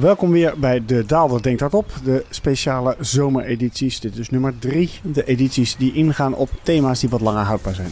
[0.00, 4.00] Welkom weer bij de Daalder Denkt Hardop, de speciale zomeredities.
[4.00, 7.90] Dit is nummer 3, de edities die ingaan op thema's die wat langer houdbaar zijn.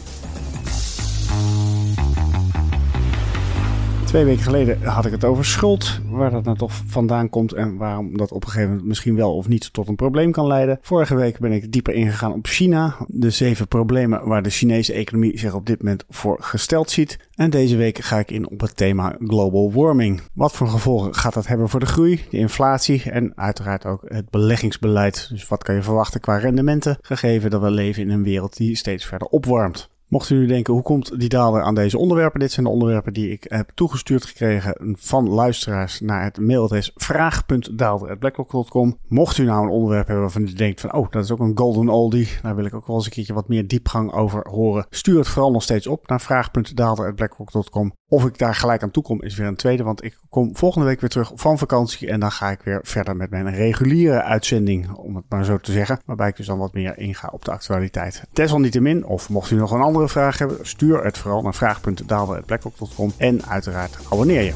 [4.12, 7.76] Twee weken geleden had ik het over schuld, waar dat nou toch vandaan komt en
[7.76, 10.78] waarom dat op een gegeven moment misschien wel of niet tot een probleem kan leiden.
[10.82, 15.38] Vorige week ben ik dieper ingegaan op China, de zeven problemen waar de Chinese economie
[15.38, 17.18] zich op dit moment voor gesteld ziet.
[17.34, 20.20] En deze week ga ik in op het thema global warming.
[20.32, 24.30] Wat voor gevolgen gaat dat hebben voor de groei, de inflatie en uiteraard ook het
[24.30, 25.28] beleggingsbeleid.
[25.30, 28.76] Dus wat kan je verwachten qua rendementen, gegeven dat we leven in een wereld die
[28.76, 29.90] steeds verder opwarmt.
[30.12, 32.40] Mocht u nu denken, hoe komt die daler aan deze onderwerpen?
[32.40, 38.98] Dit zijn de onderwerpen die ik heb toegestuurd gekregen van luisteraars naar het mailadres vraag.daalder.blackrock.com.
[39.08, 41.58] Mocht u nou een onderwerp hebben waarvan u denkt van, oh, dat is ook een
[41.58, 42.28] golden oldie.
[42.42, 44.86] Daar wil ik ook wel eens een keertje wat meer diepgang over horen.
[44.90, 47.92] Stuur het vooral nog steeds op naar vraag.daalder.blackrock.com.
[48.08, 50.86] Of ik daar gelijk aan toe kom is weer een tweede, want ik kom volgende
[50.86, 54.90] week weer terug van vakantie en dan ga ik weer verder met mijn reguliere uitzending,
[54.90, 56.00] om het maar zo te zeggen.
[56.06, 58.24] Waarbij ik dus dan wat meer inga op de actualiteit.
[58.32, 63.46] Desalniettemin, of mocht u nog een andere vraag hebben, stuur het vooral naar vraag.daalder.blackrock.com en
[63.46, 64.52] uiteraard abonneer je.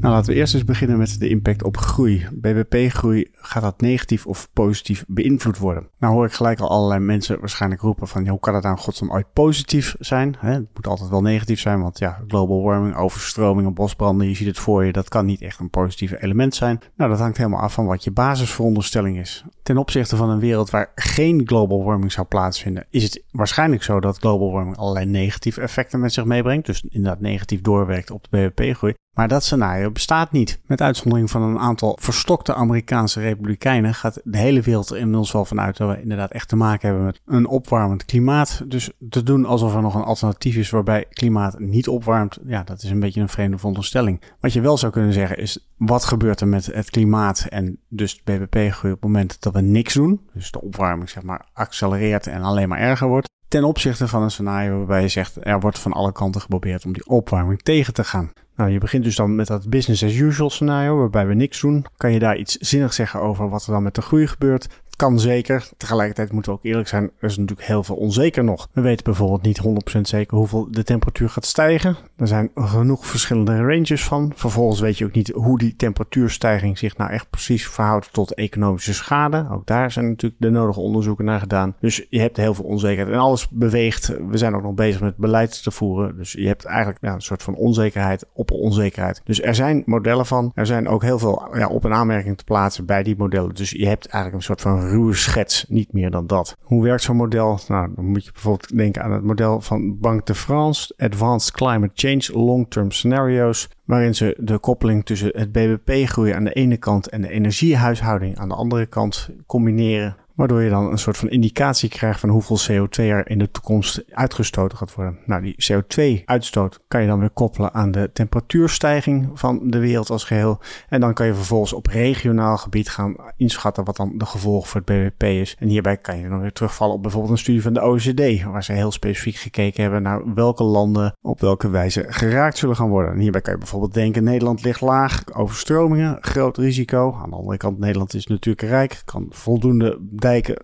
[0.00, 2.26] Nou, laten we eerst eens beginnen met de impact op groei.
[2.32, 5.88] BBP-groei, gaat dat negatief of positief beïnvloed worden?
[5.98, 8.28] Nou hoor ik gelijk al allerlei mensen waarschijnlijk roepen van...
[8.28, 10.36] hoe kan het nou godsnaam ooit positief zijn?
[10.38, 14.28] Het moet altijd wel negatief zijn, want ja, global warming, overstromingen, bosbranden...
[14.28, 16.80] je ziet het voor je, dat kan niet echt een positief element zijn.
[16.96, 19.44] Nou, dat hangt helemaal af van wat je basisveronderstelling is.
[19.62, 22.86] Ten opzichte van een wereld waar geen global warming zou plaatsvinden...
[22.90, 26.66] is het waarschijnlijk zo dat global warming allerlei negatieve effecten met zich meebrengt.
[26.66, 28.94] Dus inderdaad negatief doorwerkt op de BBP-groei.
[29.14, 30.60] Maar dat scenario bestaat niet.
[30.66, 35.44] Met uitzondering van een aantal verstokte Amerikaanse republikeinen gaat de hele wereld er inmiddels wel
[35.44, 38.62] vanuit dat we inderdaad echt te maken hebben met een opwarmend klimaat.
[38.66, 42.82] Dus te doen alsof er nog een alternatief is waarbij klimaat niet opwarmt, ja, dat
[42.82, 44.22] is een beetje een vreemde veronderstelling.
[44.40, 48.22] Wat je wel zou kunnen zeggen is, wat gebeurt er met het klimaat en dus
[48.22, 50.20] BBP-groei op het moment dat we niks doen?
[50.34, 54.30] Dus de opwarming zeg maar accelereert en alleen maar erger wordt ten opzichte van een
[54.30, 58.04] scenario waarbij je zegt er wordt van alle kanten geprobeerd om die opwarming tegen te
[58.04, 58.32] gaan.
[58.56, 61.86] Nou, je begint dus dan met dat business as usual scenario waarbij we niks doen.
[61.96, 64.68] Kan je daar iets zinnigs zeggen over wat er dan met de groei gebeurt?
[65.00, 65.68] kan zeker.
[65.76, 68.68] Tegelijkertijd moeten we ook eerlijk zijn, er is natuurlijk heel veel onzeker nog.
[68.72, 69.60] We weten bijvoorbeeld niet
[69.96, 71.96] 100% zeker hoeveel de temperatuur gaat stijgen.
[72.20, 74.32] Er zijn genoeg verschillende ranges van.
[74.34, 78.94] Vervolgens weet je ook niet hoe die temperatuurstijging zich nou echt precies verhoudt tot economische
[78.94, 79.46] schade.
[79.50, 81.74] Ook daar zijn natuurlijk de nodige onderzoeken naar gedaan.
[81.80, 84.16] Dus je hebt heel veel onzekerheid en alles beweegt.
[84.28, 86.16] We zijn ook nog bezig met beleid te voeren.
[86.16, 89.20] Dus je hebt eigenlijk een soort van onzekerheid op onzekerheid.
[89.24, 90.50] Dus er zijn modellen van.
[90.54, 93.54] Er zijn ook heel veel ja, op- en aanmerking te plaatsen bij die modellen.
[93.54, 96.56] Dus je hebt eigenlijk een soort van ruwe schets, niet meer dan dat.
[96.60, 97.58] Hoe werkt zo'n model?
[97.68, 101.92] Nou, dan moet je bijvoorbeeld denken aan het model van Banque de France, Advanced Climate
[101.94, 107.20] Change Long-Term Scenarios, waarin ze de koppeling tussen het BBP-groei aan de ene kant en
[107.20, 110.16] de energiehuishouding aan de andere kant combineren.
[110.40, 114.04] Waardoor je dan een soort van indicatie krijgt van hoeveel CO2 er in de toekomst
[114.10, 115.18] uitgestoten gaat worden.
[115.26, 120.24] Nou, die CO2-uitstoot kan je dan weer koppelen aan de temperatuurstijging van de wereld als
[120.24, 120.60] geheel.
[120.88, 124.82] En dan kan je vervolgens op regionaal gebied gaan inschatten wat dan de gevolgen voor
[124.84, 125.56] het BBP is.
[125.58, 128.64] En hierbij kan je dan weer terugvallen op bijvoorbeeld een studie van de OECD, waar
[128.64, 133.12] ze heel specifiek gekeken hebben naar welke landen op welke wijze geraakt zullen gaan worden.
[133.12, 137.18] En hierbij kan je bijvoorbeeld denken, Nederland ligt laag, overstromingen, groot risico.
[137.22, 139.98] Aan de andere kant, Nederland is natuurlijk rijk, kan voldoende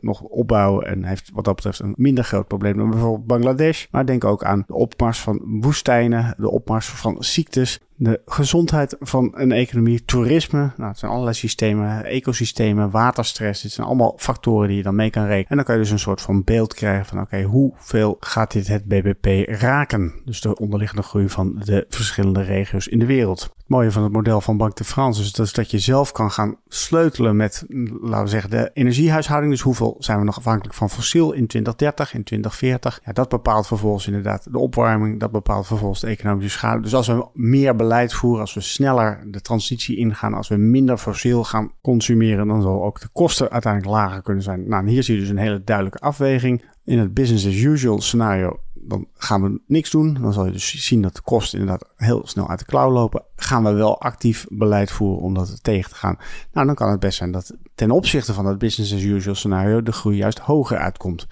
[0.01, 3.87] nog opbouwen en heeft wat dat betreft een minder groot probleem dan bijvoorbeeld Bangladesh.
[3.91, 9.33] Maar denk ook aan de opmars van woestijnen, de opmars van ziektes, de gezondheid van
[9.35, 10.73] een economie, toerisme.
[10.77, 13.63] Nou, het zijn allerlei systemen, ecosystemen, waterstress.
[13.63, 15.49] Dit zijn allemaal factoren die je dan mee kan rekenen.
[15.49, 18.69] En dan kan je dus een soort van beeld krijgen van oké, hoeveel gaat dit
[18.69, 20.13] het BBP raken?
[20.25, 23.43] Dus de onderliggende groei van de verschillende regio's in de wereld.
[23.43, 26.31] Het mooie van het model van Banque de France is dus dat je zelf kan
[26.31, 27.65] gaan sleutelen met,
[28.01, 29.53] laten we zeggen, de energiehuishouding.
[29.53, 33.01] Dus hoeveel zijn we nog afhankelijk van fossiel in 2030, in 2040?
[33.05, 35.21] Ja, dat bepaalt vervolgens inderdaad de opwarming.
[35.21, 36.81] Dat bepaalt vervolgens de economische schade.
[36.81, 40.99] Dus als we meer beleid voeren, als we sneller de transitie ingaan, als we minder
[40.99, 44.69] fossiel gaan consumeren, dan zal ook de kosten uiteindelijk lager kunnen zijn.
[44.69, 46.65] Nou, hier zie je dus een hele duidelijke afweging.
[46.85, 50.15] In het business as usual scenario, dan gaan we niks doen.
[50.15, 53.25] Dan zal je dus zien dat de kosten inderdaad heel snel uit de klauw lopen.
[53.37, 56.19] Gaan we wel actief beleid voeren om dat tegen te gaan?
[56.53, 59.83] Nou, dan kan het best zijn dat ten opzichte van het business as usual scenario
[59.83, 61.27] de groei juist hoger uitkomt.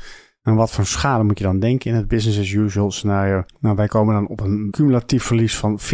[0.45, 3.45] En wat voor schade moet je dan denken in het business as usual scenario?
[3.61, 5.85] Nou, wij komen dan op een cumulatief verlies van 40%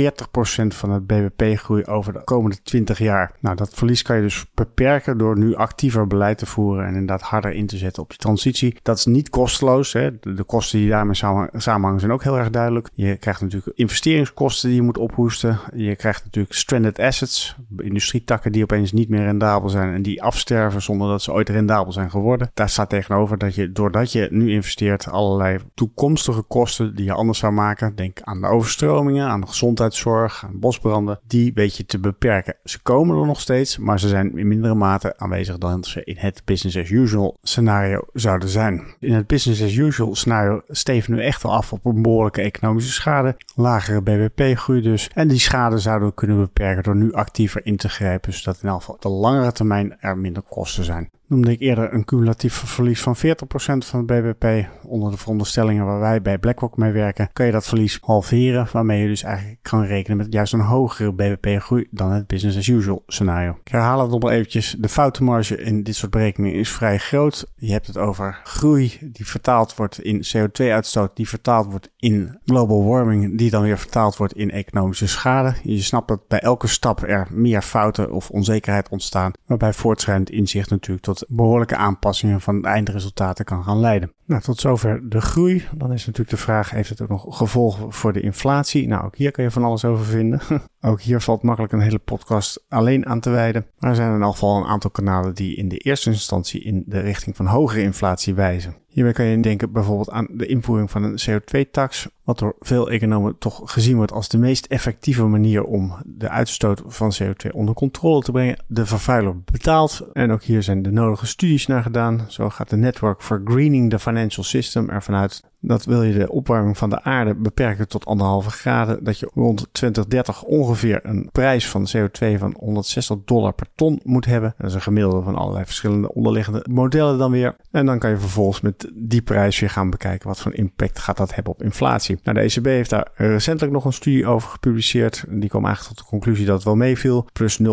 [0.66, 3.32] van het BBP-groei over de komende 20 jaar.
[3.40, 7.22] Nou, dat verlies kan je dus beperken door nu actiever beleid te voeren en inderdaad
[7.22, 8.76] harder in te zetten op die transitie.
[8.82, 9.92] Dat is niet kosteloos.
[9.92, 10.18] Hè.
[10.20, 11.14] De kosten die daarmee
[11.52, 12.90] samenhangen zijn ook heel erg duidelijk.
[12.94, 15.58] Je krijgt natuurlijk investeringskosten die je moet ophoesten.
[15.74, 20.82] Je krijgt natuurlijk stranded assets, industrietakken die opeens niet meer rendabel zijn en die afsterven
[20.82, 22.50] zonder dat ze ooit rendabel zijn geworden.
[22.54, 27.38] Daar staat tegenover dat je, doordat je nu investeert, allerlei toekomstige kosten die je anders
[27.38, 31.98] zou maken, denk aan de overstromingen, aan de gezondheidszorg, aan bosbranden, die weet je te
[31.98, 32.56] beperken.
[32.64, 36.16] Ze komen er nog steeds, maar ze zijn in mindere mate aanwezig dan ze in
[36.18, 38.94] het business as usual scenario zouden zijn.
[38.98, 42.92] In het business as usual scenario steven nu echt wel af op een behoorlijke economische
[42.92, 45.10] schade, lagere BBP-groei dus.
[45.14, 48.68] En die schade zouden we kunnen beperken door nu actiever in te grijpen, zodat in
[48.68, 53.00] elk geval de langere termijn er minder kosten zijn noemde ik eerder een cumulatief verlies
[53.00, 53.20] van 40%
[53.58, 54.68] van het BBP.
[54.82, 59.02] Onder de veronderstellingen waar wij bij BlackRock mee werken, kan je dat verlies halveren, waarmee
[59.02, 63.02] je dus eigenlijk kan rekenen met juist een hogere BBP-groei dan het business as usual
[63.06, 63.58] scenario.
[63.64, 64.76] Ik herhaal het nog maar eventjes.
[64.78, 67.46] De foutenmarge in dit soort berekeningen is vrij groot.
[67.56, 72.84] Je hebt het over groei die vertaald wordt in CO2-uitstoot, die vertaald wordt in global
[72.84, 75.54] warming, die dan weer vertaald wordt in economische schade.
[75.62, 80.70] Je snapt dat bij elke stap er meer fouten of onzekerheid ontstaan, waarbij voortschrijdend inzicht
[80.70, 84.12] natuurlijk tot behoorlijke aanpassingen van eindresultaten kan gaan leiden.
[84.24, 85.68] Nou, tot zover de groei.
[85.74, 88.88] Dan is natuurlijk de vraag, heeft het ook nog gevolgen voor de inflatie?
[88.88, 90.40] Nou, ook hier kun je van alles over vinden.
[90.80, 93.66] ook hier valt makkelijk een hele podcast alleen aan te wijden.
[93.78, 96.84] Maar er zijn in elk geval een aantal kanalen die in de eerste instantie in
[96.86, 98.76] de richting van hogere inflatie wijzen.
[98.90, 103.38] Hierbij kan je denken bijvoorbeeld aan de invoering van een CO2-tax, wat door veel economen
[103.38, 108.22] toch gezien wordt als de meest effectieve manier om de uitstoot van CO2 onder controle
[108.22, 108.64] te brengen.
[108.66, 112.24] De vervuiler betaalt en ook hier zijn de nodige studies naar gedaan.
[112.28, 116.30] Zo gaat de Network for Greening the Financial System ervan uit dat wil je de
[116.30, 119.04] opwarming van de aarde beperken tot anderhalve graden.
[119.04, 124.24] Dat je rond 2030 ongeveer een prijs van CO2 van 160 dollar per ton moet
[124.24, 124.54] hebben.
[124.58, 127.56] Dat is een gemiddelde van allerlei verschillende onderliggende modellen dan weer.
[127.70, 131.16] En dan kan je vervolgens met die prijs weer gaan bekijken wat voor impact gaat
[131.16, 132.18] dat hebben op inflatie.
[132.22, 135.24] Nou, de ECB heeft daar recentelijk nog een studie over gepubliceerd.
[135.28, 137.26] Die kwam eigenlijk tot de conclusie dat het wel meeviel.
[137.32, 137.66] Plus 0,1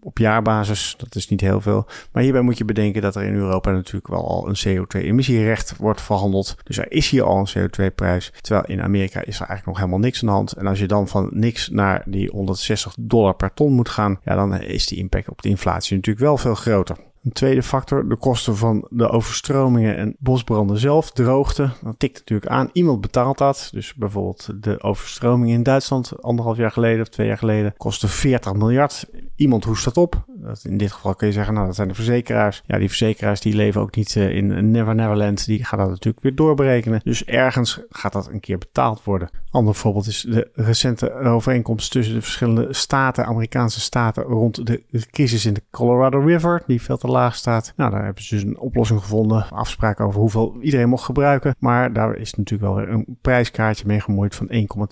[0.00, 0.94] op jaarbasis.
[0.98, 1.86] Dat is niet heel veel.
[2.12, 6.00] Maar hierbij moet je bedenken dat er in Europa natuurlijk wel al een CO2-emissierecht wordt
[6.00, 6.56] verhandeld.
[6.62, 8.32] Dus er is hier al een CO2-prijs.
[8.40, 10.52] Terwijl in Amerika is er eigenlijk nog helemaal niks aan de hand.
[10.52, 14.34] En als je dan van niks naar die 160 dollar per ton moet gaan, ja,
[14.34, 16.96] dan is die impact op de inflatie natuurlijk wel veel groter.
[17.24, 21.70] Een tweede factor, de kosten van de overstromingen en bosbranden zelf, droogte.
[21.82, 22.70] Dat tikt natuurlijk aan.
[22.72, 23.68] Iemand betaalt dat.
[23.72, 28.52] Dus bijvoorbeeld de overstroming in Duitsland anderhalf jaar geleden of twee jaar geleden kostte 40
[28.52, 29.10] miljard.
[29.36, 30.24] Iemand hoest dat op.
[30.62, 32.62] In dit geval kun je zeggen, nou dat zijn de verzekeraars.
[32.66, 35.46] Ja, die verzekeraars die leven ook niet uh, in Never Neverland.
[35.46, 37.00] Die gaan dat natuurlijk weer doorberekenen.
[37.04, 39.30] Dus ergens gaat dat een keer betaald worden.
[39.50, 45.46] Ander voorbeeld is de recente overeenkomst tussen de verschillende staten, Amerikaanse staten, rond de crisis
[45.46, 47.72] in de Colorado River, die veel te laag staat.
[47.76, 49.46] Nou, daar hebben ze dus een oplossing gevonden.
[49.50, 51.54] Afspraken over hoeveel iedereen mocht gebruiken.
[51.58, 54.48] Maar daar is natuurlijk wel weer een prijskaartje mee gemoeid van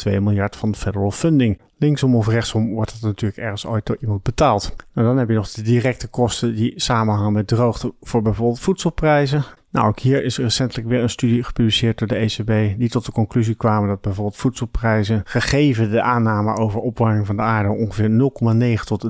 [0.08, 1.58] 1,2 miljard van federal funding.
[1.80, 4.76] Linksom of rechtsom wordt het natuurlijk ergens ooit door iemand betaald.
[4.94, 9.44] En dan heb je nog de directe kosten die samenhangen met droogte voor bijvoorbeeld voedselprijzen.
[9.72, 13.12] Nou, ook hier is recentelijk weer een studie gepubliceerd door de ECB die tot de
[13.12, 18.08] conclusie kwamen dat bijvoorbeeld voedselprijzen, gegeven de aanname over opwarming van de aarde, ongeveer
[18.78, 19.08] 0,9 tot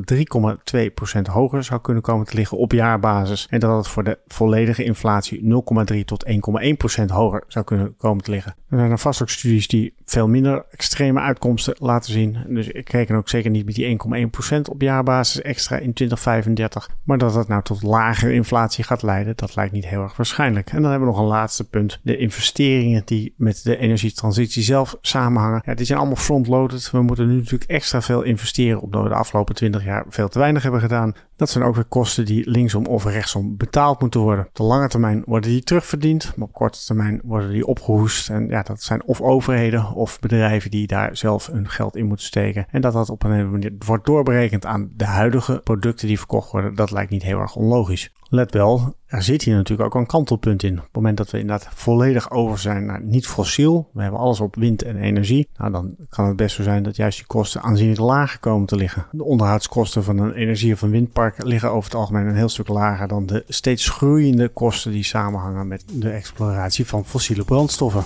[0.74, 3.46] 3,2 procent hoger zou kunnen komen te liggen op jaarbasis.
[3.50, 5.62] En dat het voor de volledige inflatie
[5.92, 8.54] 0,3 tot 1,1 procent hoger zou kunnen komen te liggen.
[8.68, 12.36] Er zijn er vast ook studies die veel minder extreme uitkomsten laten zien.
[12.48, 16.90] Dus ik reken ook zeker niet met die 1,1 procent op jaarbasis extra in 2035.
[17.02, 20.48] Maar dat het nou tot lagere inflatie gaat leiden, dat lijkt niet heel erg waarschijnlijk.
[20.56, 22.00] En dan hebben we nog een laatste punt.
[22.02, 25.62] De investeringen die met de energietransitie zelf samenhangen.
[25.64, 26.90] Ja, die zijn allemaal frontloaded.
[26.90, 30.38] We moeten nu natuurlijk extra veel investeren omdat we de afgelopen 20 jaar veel te
[30.38, 31.14] weinig hebben gedaan.
[31.36, 34.46] Dat zijn ook weer kosten die linksom of rechtsom betaald moeten worden.
[34.46, 38.30] Op de lange termijn worden die terugverdiend, maar op korte termijn worden die opgehoest.
[38.30, 42.26] En ja, dat zijn of overheden of bedrijven die daar zelf hun geld in moeten
[42.26, 42.66] steken.
[42.70, 46.50] En dat dat op een hele manier wordt doorberekend aan de huidige producten die verkocht
[46.50, 48.12] worden, dat lijkt niet heel erg onlogisch.
[48.32, 50.78] Let wel, er zit hier natuurlijk ook een kantelpunt in.
[50.78, 54.40] Op het moment dat we inderdaad volledig over zijn naar niet fossiel, we hebben alles
[54.40, 57.62] op wind en energie, nou dan kan het best zo zijn dat juist die kosten
[57.62, 59.06] aanzienlijk lager komen te liggen.
[59.12, 62.68] De onderhoudskosten van een energie- of een windpark liggen over het algemeen een heel stuk
[62.68, 68.04] lager dan de steeds groeiende kosten die samenhangen met de exploratie van fossiele brandstoffen.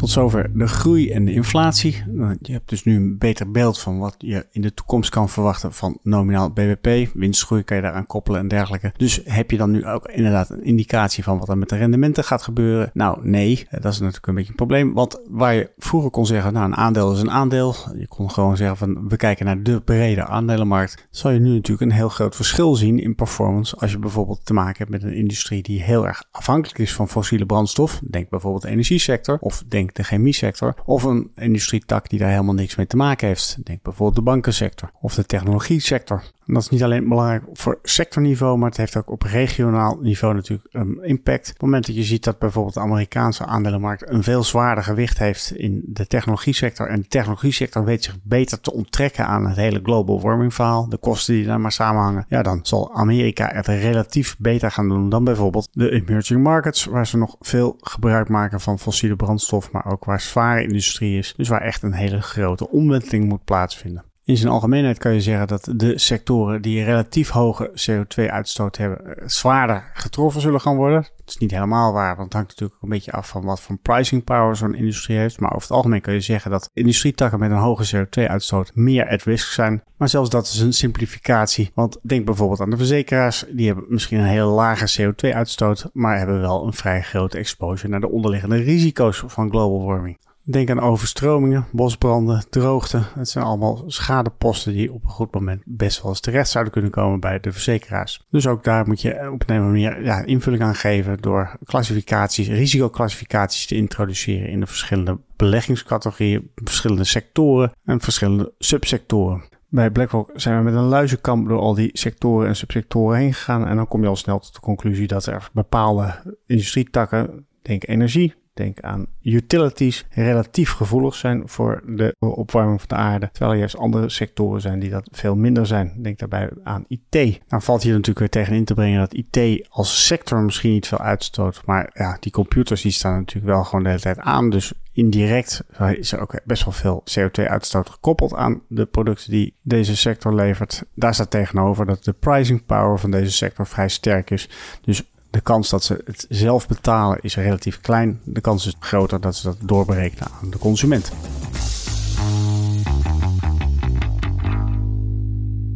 [0.00, 2.02] Tot zover de groei en de inflatie.
[2.06, 5.28] Nou, je hebt dus nu een beter beeld van wat je in de toekomst kan
[5.28, 7.10] verwachten van nominaal BBP.
[7.14, 8.92] Winstgroei kan je daaraan koppelen en dergelijke.
[8.96, 12.24] Dus heb je dan nu ook inderdaad een indicatie van wat er met de rendementen
[12.24, 12.90] gaat gebeuren?
[12.94, 13.66] Nou, nee.
[13.70, 14.94] Dat is natuurlijk een beetje een probleem.
[14.94, 17.74] Want waar je vroeger kon zeggen, nou, een aandeel is een aandeel.
[17.98, 21.08] Je kon gewoon zeggen van, we kijken naar de brede aandelenmarkt.
[21.10, 24.52] Zal je nu natuurlijk een heel groot verschil zien in performance als je bijvoorbeeld te
[24.52, 28.00] maken hebt met een industrie die heel erg afhankelijk is van fossiele brandstof.
[28.10, 30.74] Denk bijvoorbeeld de energiesector of denk de chemie sector.
[30.84, 33.56] Of een industrietak die daar helemaal niks mee te maken heeft.
[33.64, 36.24] Denk bijvoorbeeld de bankensector of de technologie sector.
[36.50, 40.34] En dat is niet alleen belangrijk voor sectorniveau, maar het heeft ook op regionaal niveau
[40.34, 41.46] natuurlijk een impact.
[41.46, 45.18] Op het moment dat je ziet dat bijvoorbeeld de Amerikaanse aandelenmarkt een veel zwaarder gewicht
[45.18, 46.88] heeft in de technologie sector.
[46.88, 50.88] En de technologie sector weet zich beter te onttrekken aan het hele global warming verhaal.
[50.88, 52.24] De kosten die daar maar samenhangen.
[52.28, 57.06] Ja, dan zal Amerika het relatief beter gaan doen dan bijvoorbeeld de emerging markets, waar
[57.06, 61.34] ze nog veel gebruik maken van fossiele brandstof, maar ook waar zware industrie is.
[61.36, 64.08] Dus waar echt een hele grote omwenteling moet plaatsvinden.
[64.30, 69.28] In zijn algemeenheid kan je zeggen dat de sectoren die relatief hoge CO2-uitstoot hebben, eh,
[69.28, 71.02] zwaarder getroffen zullen gaan worden.
[71.02, 73.76] Dat is niet helemaal waar, want het hangt natuurlijk een beetje af van wat voor
[73.76, 75.40] pricing power zo'n industrie heeft.
[75.40, 79.22] Maar over het algemeen kun je zeggen dat industrietakken met een hoge CO2-uitstoot meer at
[79.22, 79.82] risk zijn.
[79.96, 83.44] Maar zelfs dat is een simplificatie, want denk bijvoorbeeld aan de verzekeraars.
[83.50, 88.00] Die hebben misschien een heel lage CO2-uitstoot, maar hebben wel een vrij grote exposure naar
[88.00, 90.18] de onderliggende risico's van global warming.
[90.42, 93.02] Denk aan overstromingen, bosbranden, droogte.
[93.14, 96.90] Het zijn allemaal schadeposten die op een goed moment best wel eens terecht zouden kunnen
[96.90, 98.26] komen bij de verzekeraars.
[98.30, 103.66] Dus ook daar moet je op een manier ja, invulling aan geven door klassificaties, risicoclassificaties
[103.66, 109.42] te introduceren in de verschillende beleggingscategorieën, verschillende sectoren en verschillende subsectoren.
[109.68, 113.66] Bij BlackRock zijn we met een luizenkamp door al die sectoren en subsectoren heen gegaan.
[113.66, 118.34] En dan kom je al snel tot de conclusie dat er bepaalde industrietakken, denk energie,
[118.60, 123.28] Denk aan utilities, relatief gevoelig zijn voor de opwarming van de aarde.
[123.32, 125.92] Terwijl er juist andere sectoren zijn die dat veel minder zijn.
[126.02, 127.40] Denk daarbij aan IT.
[127.48, 130.86] Dan valt hier natuurlijk weer tegen in te brengen dat IT als sector misschien niet
[130.86, 131.62] veel uitstoot.
[131.64, 134.50] Maar ja, die computers die staan natuurlijk wel gewoon de hele tijd aan.
[134.50, 135.64] Dus indirect
[135.98, 140.84] is er ook best wel veel CO2-uitstoot gekoppeld aan de producten die deze sector levert.
[140.94, 144.48] Daar staat tegenover dat de pricing power van deze sector vrij sterk is.
[144.84, 148.20] Dus de kans dat ze het zelf betalen is relatief klein.
[148.24, 151.12] De kans is groter dat ze dat doorberekenen aan de consument.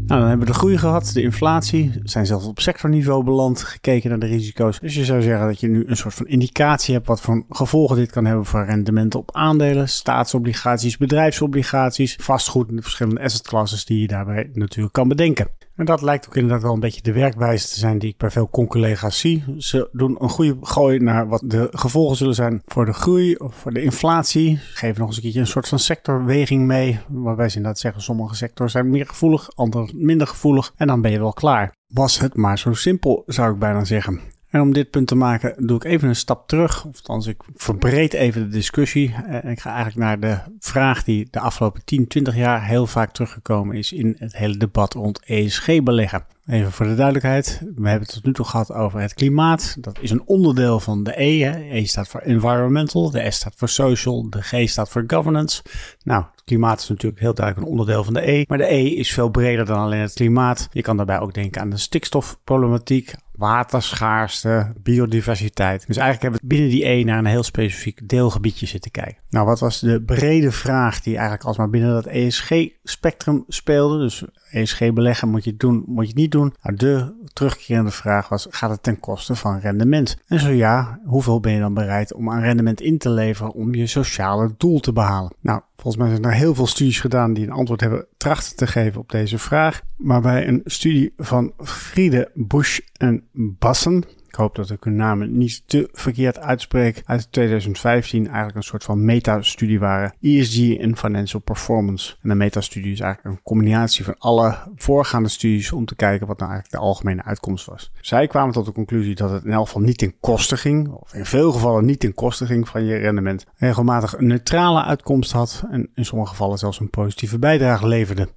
[0.06, 1.92] Nou, dan hebben we de groei gehad, de inflatie.
[2.02, 4.80] Zijn zelfs op sectorniveau beland, gekeken naar de risico's.
[4.80, 7.96] Dus je zou zeggen dat je nu een soort van indicatie hebt wat voor gevolgen
[7.96, 14.00] dit kan hebben voor rendementen op aandelen, staatsobligaties, bedrijfsobligaties, vastgoed en de verschillende assetclasses die
[14.00, 15.48] je daarbij natuurlijk kan bedenken.
[15.76, 18.30] En dat lijkt ook inderdaad wel een beetje de werkwijze te zijn die ik bij
[18.30, 19.44] veel con-collega's zie.
[19.58, 23.54] Ze doen een goede gooi naar wat de gevolgen zullen zijn voor de groei of
[23.54, 24.56] voor de inflatie.
[24.56, 27.00] Geven nog eens een keertje een soort van sectorweging mee.
[27.08, 30.72] Waarbij ze inderdaad zeggen sommige sectoren zijn meer gevoelig, andere minder gevoelig.
[30.76, 31.72] En dan ben je wel klaar.
[31.86, 34.20] Was het maar zo simpel, zou ik bijna zeggen.
[34.54, 36.84] En om dit punt te maken doe ik even een stap terug.
[36.84, 39.14] Of althans, ik verbreed even de discussie.
[39.26, 43.12] En ik ga eigenlijk naar de vraag die de afgelopen 10, 20 jaar heel vaak
[43.12, 46.26] teruggekomen is in het hele debat rond ESG-beleggen.
[46.46, 47.60] Even voor de duidelijkheid.
[47.60, 49.76] We hebben het tot nu toe gehad over het klimaat.
[49.80, 51.42] Dat is een onderdeel van de E.
[51.42, 51.70] Hè.
[51.70, 55.62] E staat voor environmental, de S staat voor social, de G staat voor governance.
[56.02, 58.44] Nou, klimaat is natuurlijk heel duidelijk een onderdeel van de E.
[58.48, 60.68] Maar de E is veel breder dan alleen het klimaat.
[60.72, 65.86] Je kan daarbij ook denken aan de stikstofproblematiek, waterschaarste, biodiversiteit.
[65.86, 69.22] Dus eigenlijk hebben we binnen die E naar een heel specifiek deelgebiedje zitten kijken.
[69.30, 73.98] Nou, wat was de brede vraag die eigenlijk alsmaar binnen dat ESG-spectrum speelde?
[73.98, 76.54] Dus ESG beleggen moet je het doen, moet je het niet doen?
[76.62, 80.16] Nou, de terugkerende vraag was, gaat het ten koste van rendement?
[80.26, 83.74] En zo ja, hoeveel ben je dan bereid om aan rendement in te leveren om
[83.74, 85.32] je sociale doel te behalen?
[85.40, 88.66] Nou, volgens mij zijn er heel veel studies gedaan die een antwoord hebben trachten te
[88.66, 89.80] geven op deze vraag.
[89.96, 94.04] Maar bij een studie van Friede Bush en Bassen
[94.34, 97.02] ik hoop dat ik hun namen niet te verkeerd uitspreek.
[97.04, 100.14] Uit 2015 eigenlijk een soort van meta-studie waren.
[100.20, 102.14] ESG en Financial Performance.
[102.22, 106.38] En de meta-studie is eigenlijk een combinatie van alle voorgaande studies om te kijken wat
[106.38, 107.92] nou eigenlijk de algemene uitkomst was.
[108.00, 111.14] Zij kwamen tot de conclusie dat het in elk geval niet ten koste ging, of
[111.14, 113.46] in veel gevallen niet ten koste ging van je rendement.
[113.56, 118.28] Regelmatig een neutrale uitkomst had en in sommige gevallen zelfs een positieve bijdrage leverde.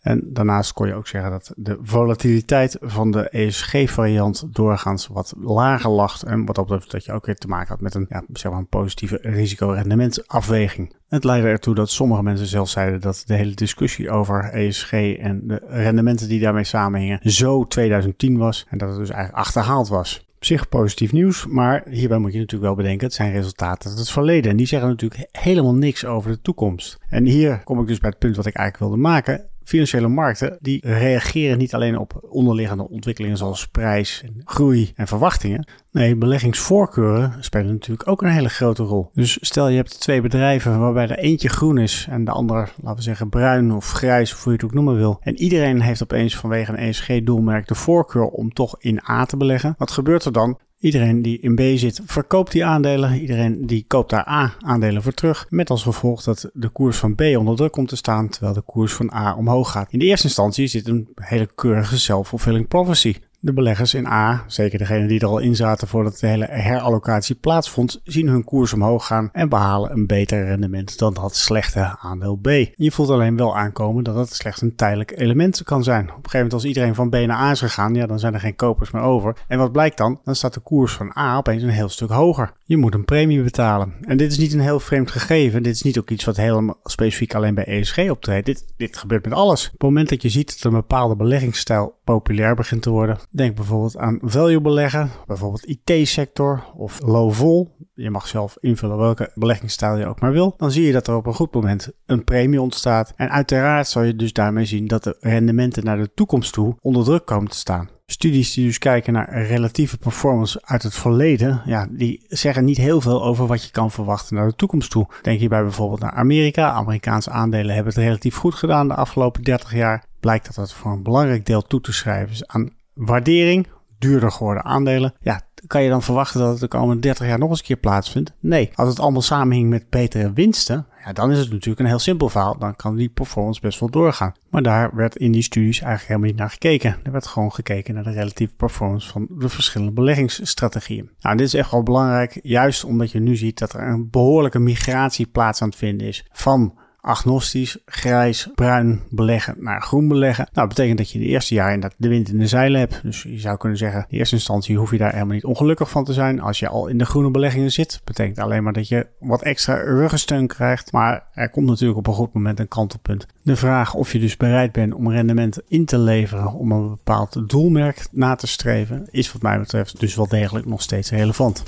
[0.00, 5.90] En daarnaast kon je ook zeggen dat de volatiliteit van de ESG-variant doorgaans wat lager
[5.90, 6.22] lag.
[6.22, 8.60] En wat dat dat je ook weer te maken had met een, ja, zeg maar
[8.60, 10.94] een positieve risico-rendementsafweging.
[11.08, 15.42] Het leidde ertoe dat sommige mensen zelfs zeiden dat de hele discussie over ESG en
[15.46, 18.66] de rendementen die daarmee samenhingen zo 2010 was.
[18.68, 20.24] En dat het dus eigenlijk achterhaald was.
[20.36, 23.98] Op zich positief nieuws, maar hierbij moet je natuurlijk wel bedenken, het zijn resultaten uit
[23.98, 24.50] het verleden.
[24.50, 26.98] En die zeggen natuurlijk helemaal niks over de toekomst.
[27.08, 30.58] En hier kom ik dus bij het punt wat ik eigenlijk wilde maken financiële markten
[30.60, 35.68] die reageren niet alleen op onderliggende ontwikkelingen zoals prijs, groei en verwachtingen.
[35.92, 39.10] Nee, beleggingsvoorkeuren spelen natuurlijk ook een hele grote rol.
[39.14, 42.96] Dus stel je hebt twee bedrijven waarbij er eentje groen is en de ander, laten
[42.96, 45.18] we zeggen, bruin of grijs of hoe je het ook noemen wil.
[45.20, 49.74] En iedereen heeft opeens vanwege een ESG-doelmerk de voorkeur om toch in A te beleggen.
[49.78, 50.58] Wat gebeurt er dan?
[50.80, 53.20] Iedereen die in B zit, verkoopt die aandelen.
[53.20, 55.46] Iedereen die koopt daar A-aandelen voor terug.
[55.50, 58.60] Met als gevolg dat de koers van B onder druk komt te staan, terwijl de
[58.60, 59.92] koers van A omhoog gaat.
[59.92, 63.14] In de eerste instantie dit een hele keurige self-fulfilling prophecy.
[63.42, 67.34] De beleggers in A, zeker degenen die er al in zaten voordat de hele herallocatie
[67.34, 72.36] plaatsvond, zien hun koers omhoog gaan en behalen een beter rendement dan dat slechte aandeel
[72.36, 72.48] B.
[72.74, 76.02] Je voelt alleen wel aankomen dat het slechts een tijdelijk element kan zijn.
[76.02, 78.34] Op een gegeven moment als iedereen van B naar A is gegaan, ja, dan zijn
[78.34, 79.36] er geen kopers meer over.
[79.48, 80.20] En wat blijkt dan?
[80.24, 82.52] Dan staat de koers van A opeens een heel stuk hoger.
[82.64, 83.94] Je moet een premie betalen.
[84.00, 85.62] En dit is niet een heel vreemd gegeven.
[85.62, 88.46] Dit is niet ook iets wat helemaal specifiek alleen bij ESG optreedt.
[88.46, 89.66] Dit, dit gebeurt met alles.
[89.66, 93.54] Op het moment dat je ziet dat een bepaalde beleggingsstijl populair begint te worden, Denk
[93.54, 97.76] bijvoorbeeld aan value beleggen, bijvoorbeeld IT-sector of low vol.
[97.94, 100.54] Je mag zelf invullen welke beleggingsstijl je ook maar wil.
[100.56, 103.12] Dan zie je dat er op een goed moment een premie ontstaat.
[103.16, 107.04] En uiteraard zal je dus daarmee zien dat de rendementen naar de toekomst toe onder
[107.04, 107.88] druk komen te staan.
[108.06, 113.00] Studies die dus kijken naar relatieve performance uit het verleden, ja, die zeggen niet heel
[113.00, 115.08] veel over wat je kan verwachten naar de toekomst toe.
[115.22, 116.70] Denk hierbij bijvoorbeeld naar Amerika.
[116.70, 120.04] Amerikaanse aandelen hebben het relatief goed gedaan de afgelopen 30 jaar.
[120.20, 123.66] Blijkt dat dat voor een belangrijk deel toe te schrijven is aan waardering,
[123.98, 125.14] duurder geworden aandelen.
[125.20, 127.76] Ja, kan je dan verwachten dat het de komende 30 jaar nog eens een keer
[127.76, 128.32] plaatsvindt?
[128.40, 128.70] Nee.
[128.74, 132.28] Als het allemaal samenhing met betere winsten, ja, dan is het natuurlijk een heel simpel
[132.28, 132.58] verhaal.
[132.58, 134.34] Dan kan die performance best wel doorgaan.
[134.50, 136.96] Maar daar werd in die studies eigenlijk helemaal niet naar gekeken.
[137.02, 141.10] Er werd gewoon gekeken naar de relatieve performance van de verschillende beleggingsstrategieën.
[141.20, 144.58] Nou, dit is echt wel belangrijk, juist omdat je nu ziet dat er een behoorlijke
[144.58, 150.44] migratie plaats aan het vinden is van agnostisch, grijs, bruin beleggen naar groen beleggen.
[150.52, 153.00] Nou, dat betekent dat je de eerste jaar dat de wind in de zeilen hebt.
[153.02, 156.04] Dus je zou kunnen zeggen, in eerste instantie hoef je daar helemaal niet ongelukkig van
[156.04, 156.40] te zijn.
[156.40, 159.74] Als je al in de groene beleggingen zit, betekent alleen maar dat je wat extra
[159.74, 160.92] ruggensteun krijgt.
[160.92, 163.26] Maar er komt natuurlijk op een goed moment een kantelpunt.
[163.42, 167.48] De vraag of je dus bereid bent om rendement in te leveren om een bepaald
[167.48, 171.62] doelmerk na te streven, is wat mij betreft dus wel degelijk nog steeds relevant.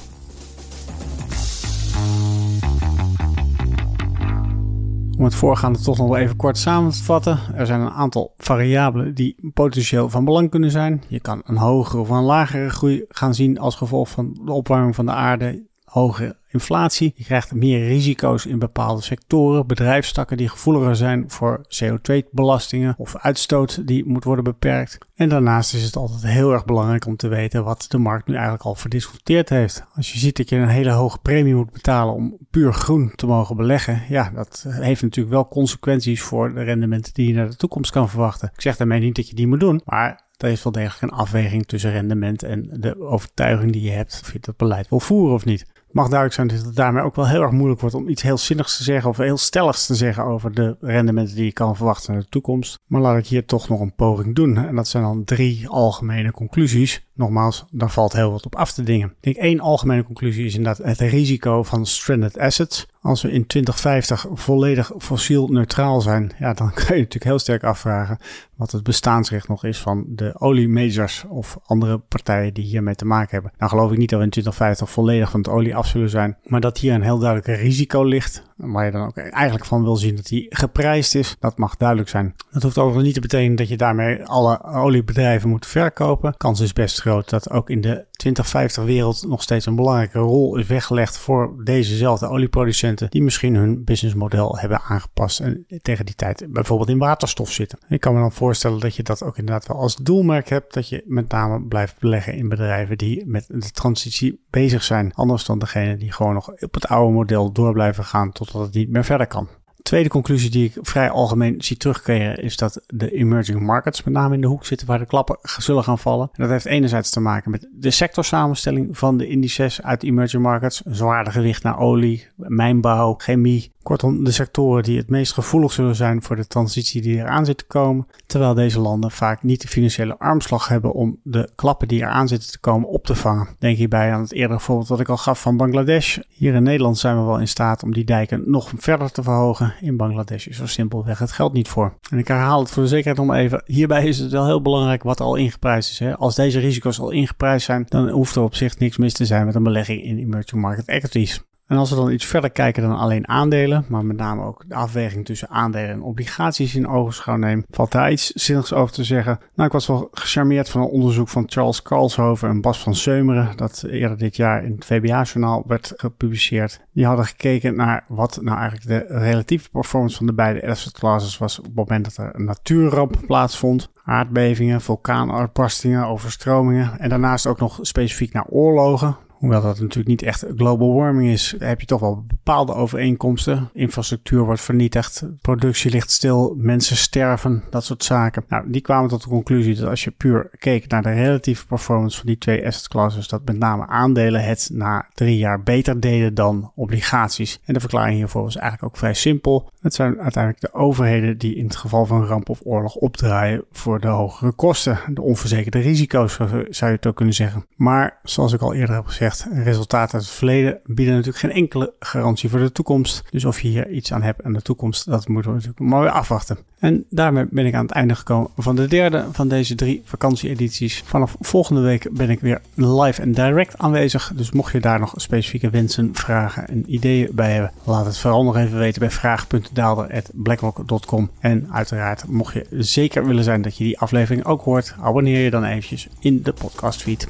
[5.23, 7.38] Om het voorgaande toch nog even kort samen te vatten.
[7.55, 11.03] Er zijn een aantal variabelen die potentieel van belang kunnen zijn.
[11.09, 14.94] Je kan een hogere of een lagere groei gaan zien als gevolg van de opwarming
[14.94, 17.12] van de aarde, hogere inflatie.
[17.16, 23.87] Je krijgt meer risico's in bepaalde sectoren, bedrijfstakken die gevoeliger zijn voor CO2-belastingen of uitstoot
[23.87, 24.98] die moet worden beperkt.
[25.14, 28.35] En daarnaast is het altijd heel erg belangrijk om te weten wat de markt nu
[28.35, 29.85] eigenlijk al verdiscuteerd heeft.
[29.94, 33.26] Als je ziet dat je een hele hoge premie moet betalen om puur groen te
[33.26, 37.57] mogen beleggen, ja, dat heeft natuurlijk wel consequenties voor de rendementen die je naar de
[37.57, 38.50] toekomst kan verwachten.
[38.55, 41.18] Ik zeg daarmee niet dat je die moet doen, maar er is wel degelijk een
[41.18, 45.35] afweging tussen rendement en de overtuiging die je hebt of je dat beleid wil voeren
[45.35, 48.09] of niet mag duidelijk zijn dat het daarmee ook wel heel erg moeilijk wordt om
[48.09, 51.52] iets heel zinnigs te zeggen of heel stelligs te zeggen over de rendementen die je
[51.52, 52.78] kan verwachten in de toekomst.
[52.87, 54.57] Maar laat ik hier toch nog een poging doen.
[54.57, 57.07] En dat zijn dan drie algemene conclusies.
[57.14, 59.09] Nogmaals, daar valt heel wat op af te dingen.
[59.09, 62.87] Ik denk één algemene conclusie is inderdaad het risico van stranded assets.
[63.03, 67.65] Als we in 2050 volledig fossiel neutraal zijn, ja, dan kan je natuurlijk heel sterk
[67.65, 68.19] afvragen
[68.57, 73.31] wat het bestaansrecht nog is van de oliemajors of andere partijen die hiermee te maken
[73.31, 73.53] hebben.
[73.59, 76.37] Nou geloof ik niet dat we in 2050 volledig van het olie af zullen zijn,
[76.45, 79.96] maar dat hier een heel duidelijk risico ligt waar je dan ook eigenlijk van wil
[79.96, 82.35] zien dat die geprijsd is, dat mag duidelijk zijn.
[82.51, 86.37] Dat hoeft overigens niet te betekenen dat je daarmee alle oliebedrijven moet verkopen.
[86.37, 90.57] Kans is best groot dat ook in de 2050 wereld nog steeds een belangrijke rol
[90.57, 96.46] is weggelegd voor dezezelfde olieproducenten die misschien hun businessmodel hebben aangepast en tegen die tijd
[96.48, 97.79] bijvoorbeeld in waterstof zitten.
[97.88, 100.88] Ik kan me dan voorstellen dat je dat ook inderdaad wel als doelmerk hebt, dat
[100.88, 105.59] je met name blijft beleggen in bedrijven die met de transitie bezig zijn, anders dan
[105.59, 108.91] degene die gewoon nog op het oude model door blijven gaan tot dat het niet
[108.91, 109.49] meer verder kan.
[109.83, 114.35] Tweede conclusie die ik vrij algemeen zie terugkeren is dat de emerging markets met name
[114.35, 116.29] in de hoek zitten waar de klappen zullen gaan vallen.
[116.33, 120.83] En dat heeft enerzijds te maken met de sectorsamenstelling van de indices uit emerging markets.
[120.85, 126.23] Zwaarder gewicht naar olie, mijnbouw, chemie, Kortom, de sectoren die het meest gevoelig zullen zijn
[126.23, 130.18] voor de transitie die eraan zit te komen, terwijl deze landen vaak niet de financiële
[130.18, 133.49] armslag hebben om de klappen die eraan zitten te komen op te vangen.
[133.59, 136.18] Denk hierbij aan het eerdere voorbeeld wat ik al gaf van Bangladesh.
[136.29, 139.75] Hier in Nederland zijn we wel in staat om die dijken nog verder te verhogen.
[139.81, 141.95] In Bangladesh is er simpelweg het geld niet voor.
[142.11, 143.62] En ik herhaal het voor de zekerheid om even.
[143.66, 145.99] Hierbij is het wel heel belangrijk wat al ingeprijsd is.
[145.99, 146.16] Hè.
[146.16, 149.47] Als deze risico's al ingeprijsd zijn, dan hoeft er op zich niks mis te zijn
[149.47, 151.42] met een belegging in emerging market equities.
[151.72, 154.74] En als we dan iets verder kijken dan alleen aandelen, maar met name ook de
[154.74, 159.38] afweging tussen aandelen en obligaties in ogenschouw nemen, valt daar iets zinnigs over te zeggen.
[159.54, 163.56] Nou, ik was wel gecharmeerd van een onderzoek van Charles Karlshoven en Bas van Seumeren,
[163.56, 166.80] dat eerder dit jaar in het VBA-journaal werd gepubliceerd.
[166.92, 171.38] Die hadden gekeken naar wat nou eigenlijk de relatieve performance van de beide asset classes
[171.38, 177.58] was op het moment dat er een natuurramp plaatsvond aardbevingen, vulkaanuitbarstingen, overstromingen en daarnaast ook
[177.58, 179.16] nog specifiek naar oorlogen.
[179.42, 183.70] Hoewel dat natuurlijk niet echt global warming is, heb je toch wel bepaalde overeenkomsten.
[183.72, 188.44] Infrastructuur wordt vernietigd, productie ligt stil, mensen sterven, dat soort zaken.
[188.48, 192.16] Nou, die kwamen tot de conclusie dat als je puur keek naar de relatieve performance
[192.18, 196.35] van die twee asset classes, dat met name aandelen het na drie jaar beter deden
[196.35, 197.61] dan obligaties.
[197.64, 199.70] En de verklaring hiervoor was eigenlijk ook vrij simpel.
[199.81, 204.00] Het zijn uiteindelijk de overheden die in het geval van ramp of oorlog opdraaien voor
[204.00, 207.66] de hogere kosten, de onverzekerde risico's, zou je het ook kunnen zeggen.
[207.76, 211.92] Maar zoals ik al eerder heb gezegd, resultaten uit het verleden bieden natuurlijk geen enkele
[212.01, 213.23] garantie voor de toekomst.
[213.31, 216.01] Dus of je hier iets aan hebt aan de toekomst, dat moeten we natuurlijk maar
[216.01, 216.59] weer afwachten.
[216.79, 221.03] En daarmee ben ik aan het einde gekomen van de derde van deze drie vakantieedities.
[221.07, 224.33] Vanaf volgende week ben ik weer live en direct aanwezig.
[224.35, 228.45] Dus mocht je daar nog specifieke wensen, vragen en ideeën bij hebben, laat het vooral
[228.45, 231.31] nog even weten bij vraag.daalder.blackrock.com.
[231.38, 235.51] En uiteraard, mocht je zeker willen zijn dat je die aflevering ook hoort, abonneer je
[235.51, 237.29] dan eventjes in de podcastfeed.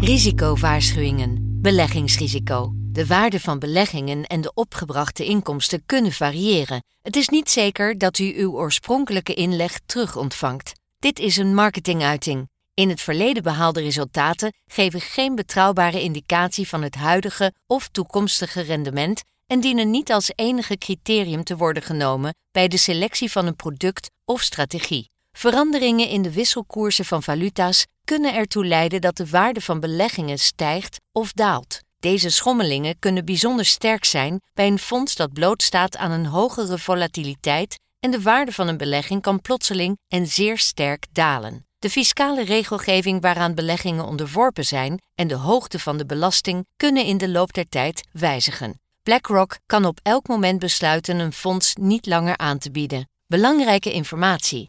[0.00, 1.60] Risicowaarschuwingen.
[1.60, 2.70] Beleggingsrisico.
[2.74, 6.84] De waarde van beleggingen en de opgebrachte inkomsten kunnen variëren.
[7.02, 10.72] Het is niet zeker dat u uw oorspronkelijke inleg terug ontvangt.
[10.98, 12.48] Dit is een marketinguiting.
[12.74, 19.22] In het verleden behaalde resultaten geven geen betrouwbare indicatie van het huidige of toekomstige rendement
[19.46, 24.10] en dienen niet als enige criterium te worden genomen bij de selectie van een product
[24.24, 25.10] of strategie.
[25.38, 31.00] Veranderingen in de wisselkoersen van valuta's kunnen ertoe leiden dat de waarde van beleggingen stijgt
[31.12, 31.80] of daalt.
[31.98, 37.78] Deze schommelingen kunnen bijzonder sterk zijn bij een fonds dat blootstaat aan een hogere volatiliteit
[38.00, 41.66] en de waarde van een belegging kan plotseling en zeer sterk dalen.
[41.78, 47.18] De fiscale regelgeving waaraan beleggingen onderworpen zijn en de hoogte van de belasting kunnen in
[47.18, 48.80] de loop der tijd wijzigen.
[49.02, 53.08] BlackRock kan op elk moment besluiten een fonds niet langer aan te bieden.
[53.26, 54.68] Belangrijke informatie.